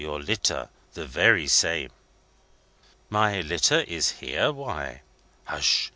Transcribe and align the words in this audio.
Your 0.03 0.19
litter. 0.19 0.69
The 0.95 1.05
very 1.05 1.45
same." 1.47 1.91
"My 3.11 3.39
litter 3.41 3.81
is 3.81 4.13
here? 4.13 4.51
Why?" 4.51 5.03
"Hush! 5.45 5.89